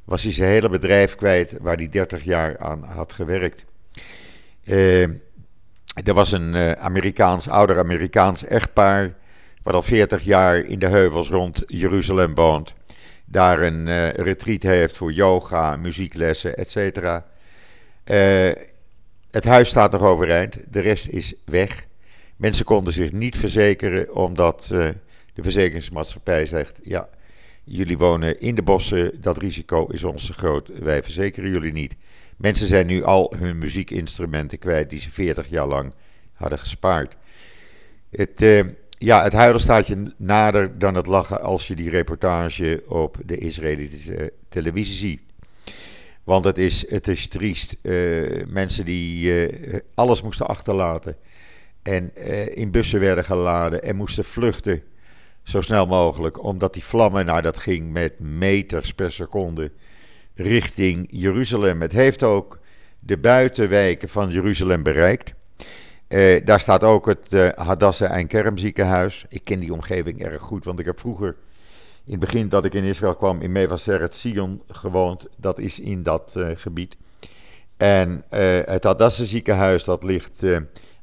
was 0.04 0.22
hij 0.22 0.32
zijn 0.32 0.50
hele 0.50 0.68
bedrijf 0.68 1.14
kwijt 1.14 1.56
waar 1.60 1.76
hij 1.76 1.88
30 1.88 2.24
jaar 2.24 2.58
aan 2.58 2.84
had 2.84 3.12
gewerkt. 3.12 3.64
Uh, 4.64 5.02
er 6.04 6.14
was 6.14 6.32
een 6.32 6.54
uh, 6.54 6.72
Amerikaans, 6.72 7.48
ouder 7.48 7.78
Amerikaans 7.78 8.44
echtpaar, 8.44 9.14
wat 9.62 9.74
al 9.74 9.82
40 9.82 10.22
jaar 10.22 10.56
in 10.56 10.78
de 10.78 10.86
heuvels 10.86 11.28
rond 11.28 11.62
Jeruzalem 11.66 12.34
woont. 12.34 12.74
Daar 13.24 13.62
een 13.62 13.86
uh, 13.86 14.08
retreat 14.08 14.62
heeft 14.62 14.96
voor 14.96 15.12
yoga, 15.12 15.76
muzieklessen, 15.76 16.56
etc. 16.56 17.22
het 19.30 19.44
huis 19.44 19.68
staat 19.68 19.92
nog 19.92 20.02
overeind, 20.02 20.58
de 20.70 20.80
rest 20.80 21.08
is 21.08 21.34
weg. 21.44 21.86
Mensen 22.36 22.64
konden 22.64 22.92
zich 22.92 23.12
niet 23.12 23.36
verzekeren 23.36 24.14
omdat 24.14 24.66
de 25.34 25.42
verzekeringsmaatschappij 25.42 26.46
zegt: 26.46 26.80
ja, 26.82 27.08
jullie 27.64 27.98
wonen 27.98 28.40
in 28.40 28.54
de 28.54 28.62
bossen, 28.62 29.20
dat 29.20 29.38
risico 29.38 29.86
is 29.86 30.04
ons 30.04 30.26
te 30.26 30.32
groot, 30.32 30.70
wij 30.78 31.02
verzekeren 31.02 31.50
jullie 31.50 31.72
niet. 31.72 31.96
Mensen 32.36 32.66
zijn 32.66 32.86
nu 32.86 33.02
al 33.04 33.34
hun 33.38 33.58
muziekinstrumenten 33.58 34.58
kwijt 34.58 34.90
die 34.90 34.98
ze 34.98 35.10
40 35.10 35.48
jaar 35.48 35.66
lang 35.66 35.94
hadden 36.32 36.58
gespaard. 36.58 37.16
Het, 38.10 38.42
uh, 38.42 38.64
ja, 38.98 39.22
het 39.22 39.32
huilen 39.32 39.60
staat 39.60 39.86
je 39.86 40.12
nader 40.16 40.78
dan 40.78 40.94
het 40.94 41.06
lachen 41.06 41.42
als 41.42 41.68
je 41.68 41.74
die 41.74 41.90
reportage 41.90 42.82
op 42.86 43.16
de 43.26 43.36
Israëlische 43.36 44.32
televisie 44.48 44.94
ziet. 44.94 45.20
Want 46.24 46.44
het 46.44 46.58
is, 46.58 46.90
het 46.90 47.08
is 47.08 47.28
triest. 47.28 47.76
Uh, 47.82 48.44
mensen 48.48 48.84
die 48.84 49.48
uh, 49.48 49.78
alles 49.94 50.22
moesten 50.22 50.46
achterlaten 50.46 51.16
en 51.82 52.14
in 52.54 52.70
bussen 52.70 53.00
werden 53.00 53.24
geladen 53.24 53.82
en 53.82 53.96
moesten 53.96 54.24
vluchten 54.24 54.82
zo 55.42 55.60
snel 55.60 55.86
mogelijk, 55.86 56.42
omdat 56.44 56.74
die 56.74 56.84
vlammen, 56.84 57.26
nou 57.26 57.42
dat 57.42 57.58
ging 57.58 57.90
met 57.92 58.18
meters 58.18 58.94
per 58.94 59.12
seconde 59.12 59.72
richting 60.34 61.08
Jeruzalem. 61.10 61.80
Het 61.80 61.92
heeft 61.92 62.22
ook 62.22 62.58
de 62.98 63.18
buitenwijken 63.18 64.08
van 64.08 64.30
Jeruzalem 64.30 64.82
bereikt. 64.82 65.34
Eh, 66.08 66.44
daar 66.44 66.60
staat 66.60 66.84
ook 66.84 67.06
het 67.06 67.54
Hadassah 67.56 68.16
en 68.16 68.26
Kerm 68.26 68.58
ziekenhuis. 68.58 69.24
Ik 69.28 69.44
ken 69.44 69.60
die 69.60 69.72
omgeving 69.72 70.22
erg 70.22 70.42
goed, 70.42 70.64
want 70.64 70.78
ik 70.78 70.86
heb 70.86 71.00
vroeger, 71.00 71.36
in 72.04 72.10
het 72.12 72.20
begin 72.20 72.48
dat 72.48 72.64
ik 72.64 72.74
in 72.74 72.84
Israël 72.84 73.14
kwam, 73.16 73.40
in 73.40 73.52
Mevaseret 73.52 74.14
Sion 74.14 74.62
gewoond. 74.68 75.26
Dat 75.36 75.58
is 75.58 75.80
in 75.80 76.02
dat 76.02 76.34
uh, 76.36 76.48
gebied. 76.54 76.96
En 77.76 78.24
het 78.64 78.84
Hadassah 78.84 79.26
ziekenhuis, 79.26 79.84
dat 79.84 80.02
ligt 80.02 80.42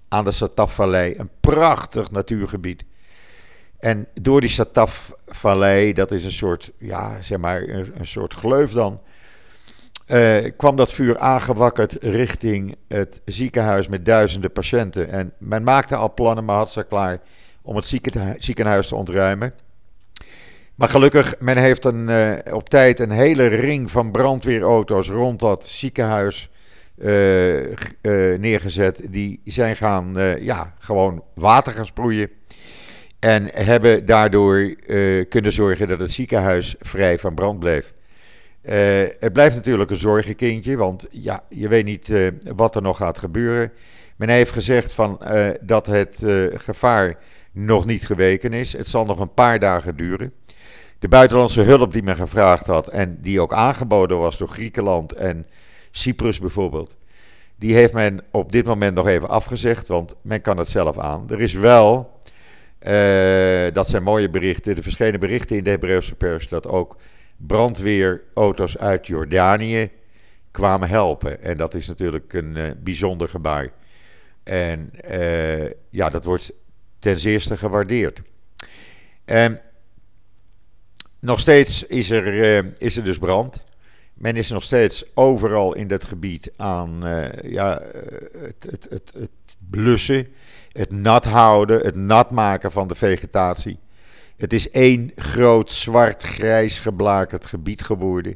aan 0.07 0.23
de 0.23 0.31
Sataf-vallei, 0.31 1.13
een 1.17 1.29
prachtig 1.39 2.11
natuurgebied. 2.11 2.83
En 3.79 4.07
door 4.21 4.41
die 4.41 4.49
Sataf-vallei, 4.49 5.93
dat 5.93 6.11
is 6.11 6.23
een 6.23 6.31
soort, 6.31 6.71
ja, 6.77 7.21
zeg 7.21 7.37
maar, 7.37 7.61
een, 7.67 8.05
soort 8.05 8.33
gleuf 8.33 8.71
dan, 8.71 9.01
kwam 10.57 10.75
dat 10.75 10.91
vuur 10.91 11.17
aangewakkerd 11.17 11.97
richting 11.99 12.75
het 12.87 13.21
ziekenhuis 13.25 13.87
met 13.87 14.05
duizenden 14.05 14.51
patiënten. 14.51 15.09
En 15.09 15.33
men 15.37 15.63
maakte 15.63 15.95
al 15.95 16.13
plannen, 16.13 16.45
maar 16.45 16.57
had 16.57 16.71
ze 16.71 16.83
klaar 16.83 17.19
om 17.61 17.75
het 17.75 17.85
ziekenhuis 18.37 18.87
te 18.87 18.95
ontruimen. 18.95 19.53
Maar 20.77 20.89
gelukkig, 20.89 21.36
men 21.39 21.57
heeft 21.57 21.86
een, 21.86 22.10
uh, 22.10 22.31
op 22.51 22.69
tijd 22.69 23.00
een 23.00 23.12
hele 23.12 23.48
ring 23.48 23.91
van 23.91 24.12
brandweerauto's 24.12 25.10
rond 25.10 25.39
dat 25.39 25.67
ziekenhuis 25.67 26.50
uh, 26.98 27.07
neergezet. 28.38 29.01
Die 29.10 29.41
zijn 29.46 29.75
gaan, 29.75 30.15
ja, 30.39 30.74
gewoon 30.77 31.24
water 31.36 31.74
gaan 31.74 31.86
sproeien. 31.86 32.29
En 33.19 33.50
hebben 33.53 34.05
daardoor 34.05 34.75
kunnen 35.29 35.51
zorgen 35.51 35.88
dat 35.88 36.00
het 36.00 36.12
ziekenhuis 36.12 36.75
vrij 36.79 37.19
van 37.19 37.36
brand 37.36 37.60
bleef. 37.60 37.93
Het 39.19 39.34
blijft 39.34 39.55
natuurlijk 39.55 39.89
een 39.89 39.96
zorgenkindje, 39.96 40.75
want 40.75 41.05
ja, 41.10 41.43
je 41.50 41.67
weet 41.67 41.86
niet 41.86 42.12
wat 42.55 42.75
er 42.75 42.81
nog 42.81 42.98
gaat 42.98 43.17
gebeuren. 43.17 43.72
Men 44.15 44.29
heeft 44.29 44.51
gezegd 44.51 44.93
van, 44.93 45.22
dat 45.62 45.88
het 45.88 46.24
gevaar 46.53 47.17
nog 47.51 47.86
niet 47.86 48.05
geweken 48.05 48.53
is. 48.53 48.74
Het 48.74 48.88
zal 48.88 49.05
nog 49.05 49.19
een 49.19 49.34
paar 49.34 49.60
dagen 49.60 49.98
duren. 49.98 50.34
De 50.99 51.07
buitenlandse 51.07 51.61
hulp 51.61 51.93
die 51.93 52.03
men 52.03 52.15
gevraagd 52.15 52.67
had 52.67 52.87
en 52.87 53.17
die 53.21 53.41
ook 53.41 53.53
aangeboden 53.53 54.17
was 54.17 54.37
door 54.37 54.47
Griekenland 54.47 55.13
en 55.13 55.45
Cyprus 55.91 56.39
bijvoorbeeld, 56.39 56.97
die 57.55 57.73
heeft 57.73 57.93
men 57.93 58.23
op 58.31 58.51
dit 58.51 58.65
moment 58.65 58.95
nog 58.95 59.07
even 59.07 59.29
afgezegd, 59.29 59.87
want 59.87 60.15
men 60.21 60.41
kan 60.41 60.57
het 60.57 60.69
zelf 60.69 60.97
aan. 60.97 61.29
Er 61.29 61.41
is 61.41 61.53
wel, 61.53 62.19
dat 63.73 63.89
zijn 63.89 64.03
mooie 64.03 64.29
berichten, 64.29 64.75
de 64.75 64.83
verschillende 64.83 65.17
berichten 65.17 65.57
in 65.57 65.63
de 65.63 65.69
Hebreeuwse 65.69 66.15
pers, 66.15 66.47
dat 66.47 66.67
ook 66.67 66.97
brandweerauto's 67.37 68.77
uit 68.77 69.07
Jordanië 69.07 69.89
kwamen 70.51 70.89
helpen. 70.89 71.41
En 71.41 71.57
dat 71.57 71.73
is 71.73 71.87
natuurlijk 71.87 72.33
een 72.33 72.55
uh, 72.57 72.63
bijzonder 72.83 73.29
gebaar. 73.29 73.69
En 74.43 74.91
uh, 75.11 75.65
ja, 75.89 76.09
dat 76.09 76.23
wordt 76.23 76.53
ten 76.99 77.19
zeerste 77.19 77.57
gewaardeerd. 77.57 78.21
En 79.25 79.61
nog 81.19 81.39
steeds 81.39 81.83
is 81.83 82.09
er, 82.09 82.33
uh, 82.63 82.71
is 82.77 82.97
er 82.97 83.03
dus 83.03 83.17
brand. 83.17 83.65
Men 84.13 84.36
is 84.36 84.50
nog 84.50 84.63
steeds 84.63 85.05
overal 85.13 85.75
in 85.75 85.88
dat 85.88 86.03
gebied 86.03 86.51
aan 86.55 87.00
ja, 87.43 87.81
het, 88.31 88.65
het, 88.69 88.88
het, 88.89 89.13
het 89.19 89.31
blussen, 89.69 90.27
het 90.71 90.91
nat 90.91 91.25
houden, 91.25 91.79
het 91.79 91.95
nat 91.95 92.31
maken 92.31 92.71
van 92.71 92.88
de 92.88 92.95
vegetatie. 92.95 93.79
Het 94.38 94.53
is 94.53 94.69
één 94.69 95.12
groot 95.15 95.71
zwart-grijs 95.71 96.79
geblakerd 96.79 97.45
gebied 97.45 97.81
geworden. 97.81 98.36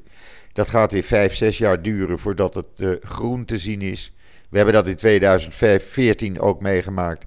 Dat 0.53 0.69
gaat 0.69 0.91
weer 0.91 1.03
vijf, 1.03 1.35
zes 1.35 1.57
jaar 1.57 1.81
duren 1.81 2.19
voordat 2.19 2.53
het 2.53 2.99
groen 3.01 3.45
te 3.45 3.57
zien 3.57 3.81
is. 3.81 4.13
We 4.49 4.57
hebben 4.57 4.75
dat 4.75 4.87
in 4.87 4.95
2014 4.95 6.39
ook 6.39 6.61
meegemaakt. 6.61 7.25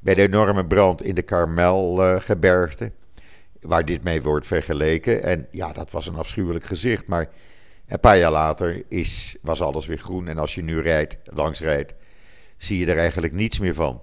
Bij 0.00 0.14
de 0.14 0.22
enorme 0.22 0.66
brand 0.66 1.02
in 1.02 1.14
de 1.14 1.22
Karmelgebergte. 1.22 2.92
Waar 3.62 3.84
dit 3.84 4.02
mee 4.04 4.22
wordt 4.22 4.46
vergeleken. 4.46 5.22
En 5.22 5.48
ja, 5.50 5.72
dat 5.72 5.90
was 5.90 6.06
een 6.06 6.16
afschuwelijk 6.16 6.64
gezicht. 6.64 7.06
Maar 7.06 7.28
een 7.86 8.00
paar 8.00 8.18
jaar 8.18 8.30
later 8.30 8.82
is, 8.88 9.36
was 9.42 9.60
alles 9.60 9.86
weer 9.86 9.98
groen. 9.98 10.28
En 10.28 10.38
als 10.38 10.54
je 10.54 10.62
nu 10.62 10.80
rijdt, 10.80 11.16
langs 11.24 11.60
rijdt, 11.60 11.94
zie 12.56 12.78
je 12.78 12.86
er 12.86 12.98
eigenlijk 12.98 13.32
niets 13.32 13.58
meer 13.58 13.74
van. 13.74 14.02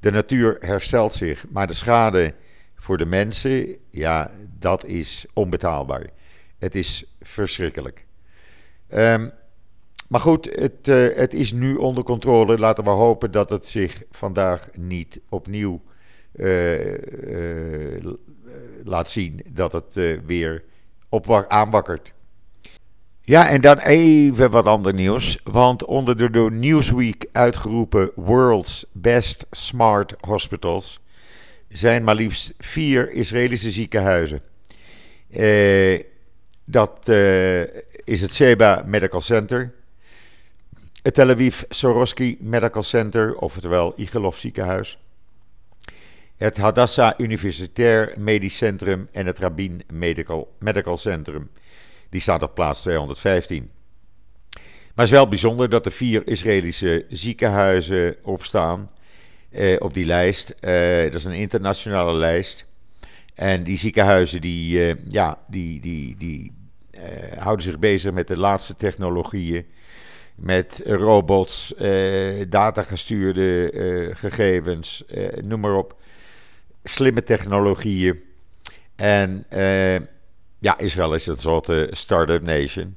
De 0.00 0.10
natuur 0.10 0.56
herstelt 0.60 1.14
zich, 1.14 1.44
maar 1.50 1.66
de 1.66 1.72
schade 1.72 2.34
voor 2.74 2.98
de 2.98 3.06
mensen, 3.06 3.76
ja, 3.90 4.30
dat 4.58 4.84
is 4.84 5.26
onbetaalbaar. 5.32 6.10
Het 6.58 6.74
is 6.74 7.04
verschrikkelijk. 7.20 8.06
Um, 8.94 9.32
maar 10.08 10.20
goed, 10.20 10.54
het, 10.54 10.88
uh, 10.88 11.16
het, 11.16 11.34
is 11.34 11.52
nu 11.52 11.74
onder 11.74 12.04
controle. 12.04 12.58
Laten 12.58 12.84
we 12.84 12.90
hopen 12.90 13.30
dat 13.30 13.50
het 13.50 13.66
zich 13.66 14.02
vandaag 14.10 14.68
niet 14.76 15.20
opnieuw 15.28 15.82
uh, 16.34 16.80
laat 18.84 19.08
zien. 19.08 19.40
Dat 19.52 19.72
het 19.72 19.94
weer 20.26 20.64
op 21.08 21.46
aanwakkert. 21.48 22.12
Ja, 23.22 23.48
en 23.48 23.60
dan 23.60 23.78
even 23.78 24.50
wat 24.50 24.66
ander 24.66 24.94
nieuws. 24.94 25.38
Want 25.44 25.84
onder 25.84 26.16
de 26.16 26.30
door 26.30 26.52
Newsweek 26.52 27.26
uitgeroepen 27.32 28.10
World's 28.14 28.84
Best 28.92 29.46
Smart 29.50 30.14
Hospitals 30.20 31.00
zijn 31.68 32.04
maar 32.04 32.14
liefst 32.14 32.54
vier 32.58 33.12
Israëlische 33.12 33.70
ziekenhuizen. 33.70 34.42
Uh, 35.30 36.00
dat 36.64 37.08
is 38.04 38.20
het 38.20 38.34
Sheba 38.34 38.82
Medical 38.86 39.20
Center, 39.20 39.74
het 41.02 41.14
Tel 41.14 41.30
Aviv 41.30 41.62
Soroski 41.68 42.36
Medical 42.40 42.82
Center, 42.82 43.36
oftewel 43.36 43.92
Igelov 43.96 44.36
ziekenhuis, 44.38 44.98
het 46.36 46.56
Hadassah 46.56 47.12
Universitair 47.16 48.14
Medisch 48.16 48.56
Centrum 48.56 49.08
en 49.12 49.26
het 49.26 49.38
Rabin 49.38 49.82
Medical, 49.92 50.54
Medical 50.58 50.96
Centrum. 50.96 51.50
Die 52.08 52.20
staat 52.20 52.42
op 52.42 52.54
plaats 52.54 52.80
215. 52.80 53.70
Maar 54.52 55.04
het 55.04 55.04
is 55.04 55.10
wel 55.20 55.28
bijzonder 55.28 55.68
dat 55.68 55.86
er 55.86 55.92
vier 55.92 56.26
Israëlische 56.26 57.04
ziekenhuizen 57.08 58.16
opstaan 58.22 58.88
uh, 59.50 59.76
op 59.78 59.94
die 59.94 60.06
lijst. 60.06 60.54
Uh, 60.60 61.02
dat 61.02 61.14
is 61.14 61.24
een 61.24 61.32
internationale 61.32 62.14
lijst. 62.14 62.66
En 63.34 63.62
die 63.62 63.78
ziekenhuizen 63.78 64.40
die, 64.40 64.78
uh, 64.78 64.94
ja, 65.08 65.38
die, 65.48 65.80
die, 65.80 66.16
die 66.16 66.52
houden 67.38 67.64
zich 67.64 67.78
bezig 67.78 68.12
met 68.12 68.28
de 68.28 68.38
laatste 68.38 68.76
technologieën. 68.76 69.66
Met 70.34 70.82
robots, 70.84 71.74
datagestuurde 72.48 73.70
gegevens, 74.14 75.04
noem 75.42 75.60
maar 75.60 75.74
op. 75.74 75.96
Slimme 76.84 77.22
technologieën. 77.22 78.22
En 78.96 79.46
ja, 80.58 80.78
Israël 80.78 81.14
is 81.14 81.26
een 81.26 81.36
soort 81.36 81.72
start-up 81.90 82.42
nation. 82.42 82.96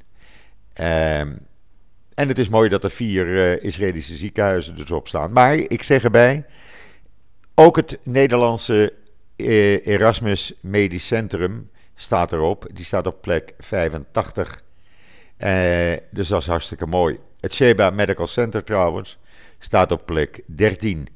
Ehm, 0.73 1.33
en 2.13 2.27
het 2.27 2.39
is 2.39 2.49
mooi 2.49 2.69
dat 2.69 2.83
er 2.83 2.91
vier 2.91 3.61
Israëlische 3.63 4.15
ziekenhuizen 4.15 4.75
dus 4.75 4.91
op 4.91 5.07
staan. 5.07 5.33
Maar 5.33 5.53
ik 5.53 5.83
zeg 5.83 6.03
erbij, 6.03 6.45
ook 7.55 7.75
het 7.75 7.99
Nederlandse 8.03 8.93
Erasmus 9.35 10.53
Medisch 10.61 11.07
Centrum 11.07 11.69
staat 11.95 12.31
erop. 12.31 12.65
Die 12.73 12.85
staat 12.85 13.07
op 13.07 13.21
plek 13.21 13.53
85. 13.59 14.63
Uh, 15.39 15.93
dus 16.11 16.27
dat 16.27 16.41
is 16.41 16.47
hartstikke 16.47 16.85
mooi. 16.85 17.19
Het 17.39 17.53
Sheba 17.53 17.89
Medical 17.89 18.27
Center 18.27 18.63
trouwens 18.63 19.17
staat 19.59 19.91
op 19.91 20.05
plek 20.05 20.41
13. 20.45 21.07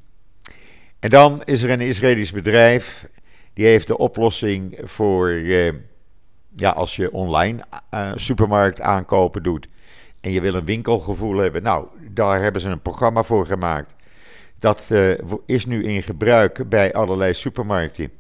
En 1.01 1.09
dan 1.09 1.41
is 1.43 1.61
er 1.61 1.69
een 1.69 1.79
Israëlisch 1.79 2.31
bedrijf. 2.31 3.09
Die 3.53 3.65
heeft 3.65 3.87
de 3.87 3.97
oplossing 3.97 4.79
voor 4.83 5.29
uh, 5.29 5.73
ja, 6.55 6.69
als 6.69 6.95
je 6.95 7.11
online 7.11 7.63
uh, 7.93 8.11
supermarkt 8.15 8.81
aankopen 8.81 9.43
doet. 9.43 9.67
En 10.21 10.31
je 10.31 10.41
wil 10.41 10.53
een 10.53 10.65
winkelgevoel 10.65 11.37
hebben. 11.37 11.63
Nou, 11.63 11.87
daar 12.11 12.41
hebben 12.41 12.61
ze 12.61 12.69
een 12.69 12.81
programma 12.81 13.23
voor 13.23 13.45
gemaakt. 13.45 13.95
Dat 14.59 14.91
is 15.45 15.65
nu 15.65 15.83
in 15.83 16.03
gebruik 16.03 16.69
bij 16.69 16.93
allerlei 16.93 17.33
supermarkten. 17.33 18.11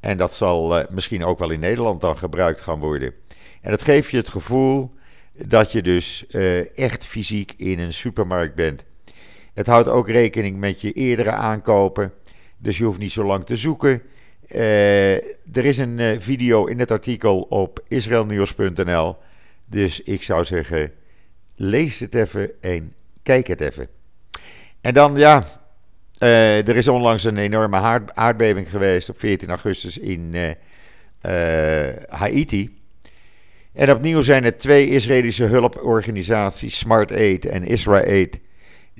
En 0.00 0.16
dat 0.16 0.32
zal 0.32 0.86
misschien 0.90 1.24
ook 1.24 1.38
wel 1.38 1.50
in 1.50 1.60
Nederland 1.60 2.00
dan 2.00 2.16
gebruikt 2.16 2.60
gaan 2.60 2.78
worden. 2.78 3.14
En 3.60 3.70
dat 3.70 3.82
geeft 3.82 4.10
je 4.10 4.16
het 4.16 4.28
gevoel 4.28 4.94
dat 5.32 5.72
je 5.72 5.82
dus 5.82 6.24
uh, 6.30 6.78
echt 6.78 7.04
fysiek 7.04 7.54
in 7.56 7.78
een 7.78 7.92
supermarkt 7.92 8.54
bent. 8.54 8.84
Het 9.54 9.66
houdt 9.66 9.88
ook 9.88 10.08
rekening 10.08 10.58
met 10.58 10.80
je 10.80 10.92
eerdere 10.92 11.30
aankopen, 11.30 12.12
dus 12.58 12.78
je 12.78 12.84
hoeft 12.84 12.98
niet 12.98 13.12
zo 13.12 13.24
lang 13.24 13.44
te 13.44 13.56
zoeken. 13.56 14.02
Uh, 14.48 15.14
er 15.52 15.64
is 15.64 15.78
een 15.78 15.98
uh, 15.98 16.10
video 16.18 16.66
in 16.66 16.78
het 16.78 16.90
artikel 16.90 17.40
op 17.40 17.84
israelnieuws.nl, 17.88 19.16
dus 19.66 20.00
ik 20.00 20.22
zou 20.22 20.44
zeggen, 20.44 20.92
lees 21.56 22.00
het 22.00 22.14
even 22.14 22.50
en 22.60 22.92
kijk 23.22 23.46
het 23.46 23.60
even. 23.60 23.88
En 24.80 24.94
dan 24.94 25.16
ja, 25.16 25.44
er 26.18 26.76
is 26.76 26.88
onlangs 26.88 27.24
een 27.24 27.36
enorme 27.36 28.04
aardbeving 28.14 28.70
geweest 28.70 29.08
op 29.08 29.18
14 29.18 29.48
augustus 29.48 29.98
in 29.98 30.34
Haiti. 32.08 32.78
En 33.72 33.90
opnieuw 33.90 34.22
zijn 34.22 34.44
er 34.44 34.56
twee 34.56 34.88
Israëlische 34.88 35.44
hulporganisaties, 35.44 36.78
Smart 36.78 37.12
Aid 37.12 37.46
en 37.46 37.64
Israel 37.64 38.04
Aid, 38.04 38.40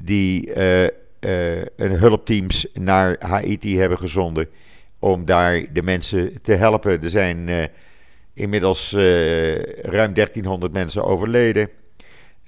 die 0.04 0.54
uh, 0.56 0.82
uh, 0.82 0.90
hulpteams 1.76 2.66
naar 2.74 3.16
Haiti 3.18 3.78
hebben 3.78 3.98
gezonden 3.98 4.48
om 4.98 5.24
daar 5.24 5.72
de 5.72 5.82
mensen 5.82 6.42
te 6.42 6.52
helpen. 6.52 7.02
Er 7.02 7.10
zijn 7.10 7.48
uh, 7.48 7.64
inmiddels 8.34 8.92
ruim 9.82 10.14
1300 10.14 10.72
mensen 10.72 11.04
overleden. 11.04 11.68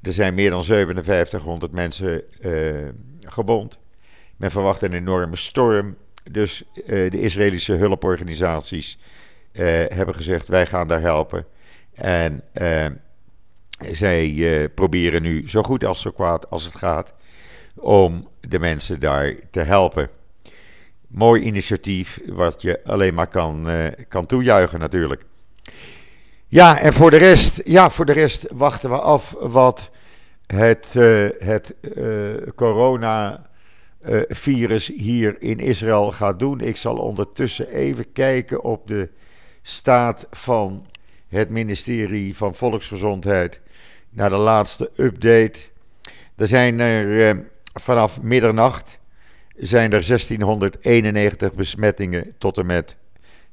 Er 0.01 0.13
zijn 0.13 0.35
meer 0.35 0.51
dan 0.51 0.65
5700 0.65 1.73
mensen 1.73 2.23
gewond. 3.21 3.79
Men 4.37 4.51
verwacht 4.51 4.83
een 4.83 4.93
enorme 4.93 5.37
storm. 5.37 5.97
Dus 6.31 6.63
de 6.87 7.21
Israëlische 7.21 7.73
hulporganisaties 7.73 8.99
hebben 9.89 10.15
gezegd: 10.15 10.49
wij 10.49 10.67
gaan 10.67 10.89
daar 10.89 11.01
helpen. 11.01 11.47
En 11.95 12.43
zij 13.91 14.69
proberen 14.75 15.23
nu 15.23 15.49
zo 15.49 15.63
goed 15.63 15.85
als 15.85 16.01
zo 16.01 16.11
kwaad 16.11 16.51
als 16.51 16.65
het 16.65 16.75
gaat 16.75 17.15
om 17.85 18.29
de 18.41 18.59
mensen 18.59 19.01
daar 19.01 19.35
te 19.51 19.61
helpen. 19.61 20.09
Mooi 21.07 21.43
initiatief, 21.43 22.21
wat 22.27 22.63
je 22.63 22.81
alleen 22.85 23.15
maar 23.15 23.27
kan, 23.27 23.71
uh, 23.71 23.87
kan 24.09 24.27
toejuichen 24.27 24.81
natuurlijk. 24.81 25.23
Ja, 26.47 26.79
en 26.79 26.93
voor 26.93 27.11
de 27.11 27.17
rest, 27.17 27.61
ja, 27.65 27.91
voor 27.91 28.07
de 28.07 28.13
rest 28.13 28.47
wachten 28.53 28.91
we 28.91 29.01
af 29.01 29.37
wat 29.41 29.91
het, 30.47 30.93
het 31.39 31.75
coronavirus 32.55 34.87
hier 34.87 35.43
in 35.43 35.59
Israël 35.59 36.13
gaat 36.13 36.39
doen. 36.39 36.61
Ik 36.61 36.77
zal 36.77 36.97
ondertussen 36.97 37.69
even 37.69 38.13
kijken 38.13 38.63
op 38.63 38.89
de 38.89 39.09
staat 39.63 40.27
van 40.31 40.87
het 41.29 41.51
ministerie 41.51 42.37
van 42.37 42.55
Volksgezondheid 42.55 43.61
naar 44.11 44.31
de 44.31 44.37
laatste 44.37 44.91
update. 44.97 45.63
Er 46.37 46.49
zijn 46.49 46.81
er 46.81 47.29
eh, 47.29 47.37
vanaf 47.75 48.23
middernacht 48.23 48.99
zijn 49.57 49.93
er 49.93 50.07
1691 50.07 51.53
besmettingen 51.53 52.35
tot 52.39 52.59
en 52.59 52.67
met 52.67 52.97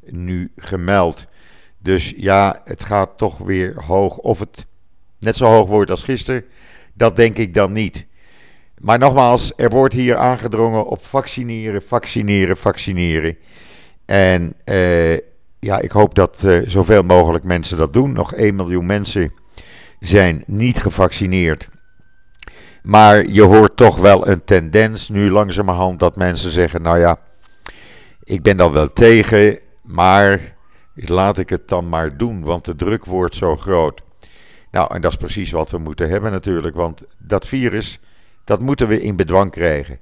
nu 0.05 0.51
gemeld. 0.57 1.25
Dus 1.77 2.13
ja, 2.17 2.62
het 2.63 2.84
gaat 2.84 3.17
toch 3.17 3.38
weer 3.38 3.84
hoog. 3.86 4.17
Of 4.17 4.39
het 4.39 4.65
net 5.19 5.38
zo 5.38 5.45
hoog 5.45 5.67
wordt 5.67 5.91
als 5.91 6.03
gisteren, 6.03 6.45
dat 6.93 7.15
denk 7.15 7.38
ik 7.38 7.53
dan 7.53 7.71
niet. 7.71 8.05
Maar 8.77 8.99
nogmaals, 8.99 9.53
er 9.55 9.69
wordt 9.69 9.93
hier 9.93 10.15
aangedrongen 10.15 10.86
op 10.86 11.05
vaccineren, 11.05 11.84
vaccineren, 11.84 12.57
vaccineren. 12.57 13.38
En 14.05 14.53
eh, 14.63 15.13
ja, 15.60 15.79
ik 15.79 15.91
hoop 15.91 16.15
dat 16.15 16.41
uh, 16.45 16.62
zoveel 16.67 17.03
mogelijk 17.03 17.43
mensen 17.43 17.77
dat 17.77 17.93
doen. 17.93 18.12
Nog 18.12 18.34
1 18.34 18.55
miljoen 18.55 18.86
mensen 18.86 19.34
zijn 19.99 20.43
niet 20.45 20.79
gevaccineerd. 20.79 21.69
Maar 22.82 23.26
je 23.26 23.41
hoort 23.41 23.78
toch 23.78 23.98
wel 23.98 24.28
een 24.28 24.44
tendens 24.44 25.10
nu 25.10 25.30
langzamerhand 25.30 26.00
dat 26.00 26.15
mensen 26.15 26.52
zeggen: 26.52 26.82
Nou 26.82 27.00
ja, 27.00 27.20
ik 28.24 28.41
ben 28.41 28.58
dan 28.58 28.72
wel 28.72 28.88
tegen, 28.88 29.60
maar 29.84 30.56
laat 30.94 31.38
ik 31.38 31.50
het 31.50 31.67
dan 31.67 31.89
maar 31.89 32.17
doen, 32.17 32.44
want 32.44 32.65
de 32.65 32.76
druk 32.76 33.06
wordt 33.06 33.36
zo 33.36 33.56
groot. 33.56 34.02
Nou, 34.72 34.96
en 34.96 35.02
dat 35.02 35.12
is 35.12 35.17
precies 35.17 35.52
wat 35.52 35.72
we 35.72 35.78
moeten 35.78 36.10
hebben 36.10 36.32
natuurlijk, 36.32 36.76
want 36.76 37.04
dat 37.17 37.48
virus, 37.48 38.00
dat 38.44 38.62
moeten 38.62 38.88
we 38.88 39.02
in 39.02 39.15
bedwang 39.15 39.52
krijgen. 39.52 40.00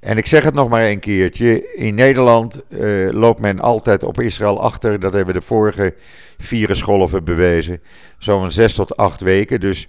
En 0.00 0.16
ik 0.16 0.26
zeg 0.26 0.44
het 0.44 0.54
nog 0.54 0.68
maar 0.68 0.84
een 0.84 0.98
keertje. 0.98 1.74
In 1.74 1.94
Nederland 1.94 2.62
uh, 2.68 3.10
loopt 3.10 3.40
men 3.40 3.60
altijd 3.60 4.02
op 4.02 4.20
Israël 4.20 4.60
achter. 4.60 5.00
Dat 5.00 5.12
hebben 5.12 5.34
de 5.34 5.42
vorige 5.42 5.94
virusgolven 6.38 7.24
bewezen. 7.24 7.82
Zo'n 8.18 8.52
zes 8.52 8.74
tot 8.74 8.96
acht 8.96 9.20
weken. 9.20 9.60
Dus 9.60 9.88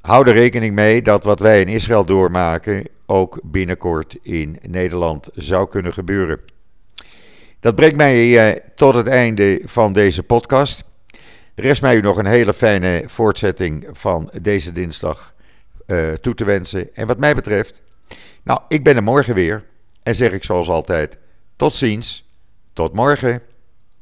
hou 0.00 0.28
er 0.28 0.34
rekening 0.34 0.74
mee 0.74 1.02
dat 1.02 1.24
wat 1.24 1.40
wij 1.40 1.60
in 1.60 1.68
Israël 1.68 2.04
doormaken. 2.04 2.84
ook 3.06 3.40
binnenkort 3.42 4.16
in 4.22 4.58
Nederland 4.68 5.28
zou 5.34 5.68
kunnen 5.68 5.92
gebeuren. 5.92 6.40
Dat 7.60 7.74
brengt 7.74 7.96
mij 7.96 8.50
uh, 8.50 8.56
tot 8.74 8.94
het 8.94 9.06
einde 9.06 9.60
van 9.64 9.92
deze 9.92 10.22
podcast. 10.22 10.84
Rest 11.54 11.82
mij 11.82 11.96
u 11.96 12.00
nog 12.00 12.16
een 12.16 12.26
hele 12.26 12.54
fijne 12.54 13.02
voortzetting 13.06 13.86
van 13.92 14.30
deze 14.42 14.72
dinsdag 14.72 15.34
uh, 15.86 16.12
toe 16.12 16.34
te 16.34 16.44
wensen. 16.44 16.94
En 16.94 17.06
wat 17.06 17.18
mij 17.18 17.34
betreft. 17.34 17.80
Nou, 18.42 18.60
ik 18.68 18.84
ben 18.84 18.96
er 18.96 19.02
morgen 19.02 19.34
weer. 19.34 19.62
En 20.02 20.14
zeg 20.14 20.32
ik 20.32 20.44
zoals 20.44 20.68
altijd: 20.68 21.18
tot 21.56 21.72
ziens, 21.72 22.28
tot 22.72 22.94
morgen. 22.94 23.42